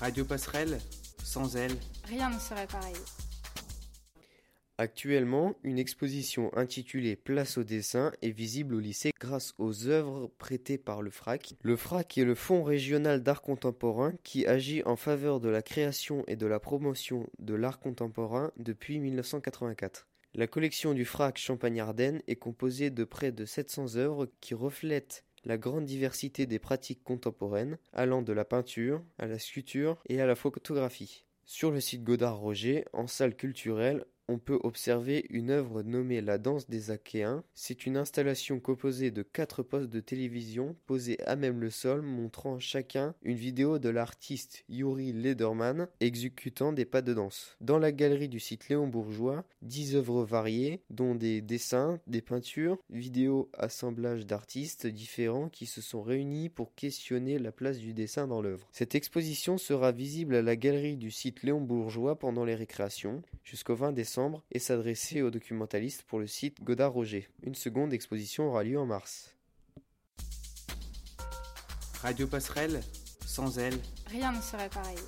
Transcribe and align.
Radio 0.00 0.26
Passerelle, 0.26 0.78
sans 1.24 1.56
elle, 1.56 1.72
rien 2.04 2.28
ne 2.28 2.38
serait 2.38 2.66
pareil. 2.66 2.94
Actuellement, 4.76 5.54
une 5.62 5.78
exposition 5.78 6.54
intitulée 6.54 7.16
Place 7.16 7.56
au 7.56 7.64
dessin 7.64 8.12
est 8.20 8.30
visible 8.30 8.74
au 8.74 8.78
lycée 8.78 9.12
grâce 9.18 9.54
aux 9.56 9.86
œuvres 9.86 10.30
prêtées 10.36 10.76
par 10.76 11.00
le 11.00 11.10
FRAC. 11.10 11.54
Le 11.62 11.76
FRAC 11.76 12.18
est 12.18 12.24
le 12.24 12.34
Fonds 12.34 12.62
régional 12.62 13.22
d'art 13.22 13.40
contemporain 13.40 14.12
qui 14.22 14.46
agit 14.46 14.82
en 14.84 14.96
faveur 14.96 15.40
de 15.40 15.48
la 15.48 15.62
création 15.62 16.24
et 16.26 16.36
de 16.36 16.46
la 16.46 16.60
promotion 16.60 17.26
de 17.38 17.54
l'art 17.54 17.78
contemporain 17.78 18.52
depuis 18.58 18.98
1984. 18.98 20.06
La 20.34 20.46
collection 20.46 20.92
du 20.92 21.06
FRAC 21.06 21.38
Champagne-Ardenne 21.38 22.20
est 22.28 22.36
composée 22.36 22.90
de 22.90 23.04
près 23.04 23.32
de 23.32 23.46
700 23.46 23.96
œuvres 23.96 24.28
qui 24.42 24.52
reflètent 24.52 25.24
la 25.46 25.56
grande 25.56 25.86
diversité 25.86 26.44
des 26.44 26.58
pratiques 26.58 27.04
contemporaines, 27.04 27.78
allant 27.92 28.20
de 28.20 28.32
la 28.32 28.44
peinture 28.44 29.02
à 29.16 29.26
la 29.26 29.38
sculpture 29.38 29.96
et 30.08 30.20
à 30.20 30.26
la 30.26 30.34
photographie. 30.34 31.24
Sur 31.44 31.70
le 31.70 31.80
site 31.80 32.02
Godard 32.02 32.38
Roger, 32.38 32.84
en 32.92 33.06
salle 33.06 33.36
culturelle, 33.36 34.04
on 34.28 34.38
peut 34.38 34.58
observer 34.62 35.24
une 35.30 35.50
œuvre 35.50 35.82
nommée 35.82 36.20
La 36.20 36.38
danse 36.38 36.68
des 36.68 36.90
Achéens. 36.90 37.44
C'est 37.54 37.86
une 37.86 37.96
installation 37.96 38.58
composée 38.58 39.10
de 39.10 39.22
quatre 39.22 39.62
postes 39.62 39.90
de 39.90 40.00
télévision 40.00 40.76
posés 40.86 41.20
à 41.24 41.36
même 41.36 41.60
le 41.60 41.70
sol, 41.70 42.02
montrant 42.02 42.58
chacun 42.58 43.14
une 43.22 43.36
vidéo 43.36 43.78
de 43.78 43.88
l'artiste 43.88 44.64
Yuri 44.68 45.12
Lederman 45.12 45.88
exécutant 46.00 46.72
des 46.72 46.84
pas 46.84 47.02
de 47.02 47.14
danse. 47.14 47.56
Dans 47.60 47.78
la 47.78 47.92
galerie 47.92 48.28
du 48.28 48.40
site 48.40 48.68
Léon 48.68 48.88
Bourgeois, 48.88 49.44
dix 49.62 49.94
œuvres 49.94 50.24
variées, 50.24 50.82
dont 50.90 51.14
des 51.14 51.40
dessins, 51.40 52.00
des 52.06 52.22
peintures, 52.22 52.78
vidéos, 52.90 53.48
assemblages 53.52 54.26
d'artistes 54.26 54.86
différents 54.86 55.48
qui 55.48 55.66
se 55.66 55.80
sont 55.80 56.02
réunis 56.02 56.48
pour 56.48 56.74
questionner 56.74 57.38
la 57.38 57.52
place 57.52 57.78
du 57.78 57.94
dessin 57.94 58.26
dans 58.26 58.42
l'œuvre. 58.42 58.68
Cette 58.72 58.94
exposition 58.94 59.58
sera 59.58 59.92
visible 59.92 60.34
à 60.34 60.42
la 60.42 60.56
galerie 60.56 60.96
du 60.96 61.10
site 61.10 61.42
Léon 61.42 61.60
Bourgeois 61.60 62.18
pendant 62.18 62.44
les 62.44 62.54
récréations 62.54 63.22
jusqu'au 63.44 63.76
20 63.76 63.92
décembre 63.92 64.15
et 64.50 64.58
s'adresser 64.58 65.22
aux 65.22 65.30
documentalistes 65.30 66.02
pour 66.04 66.18
le 66.18 66.26
site 66.26 66.62
Godard 66.62 66.92
Roger. 66.92 67.28
Une 67.42 67.54
seconde 67.54 67.92
exposition 67.92 68.48
aura 68.48 68.64
lieu 68.64 68.78
en 68.78 68.86
mars. 68.86 69.34
Radio 72.00 72.26
Passerelle, 72.26 72.80
sans 73.24 73.58
elle, 73.58 73.78
Rien 74.06 74.32
ne 74.32 74.40
serait 74.40 74.68
pareil. 74.68 74.98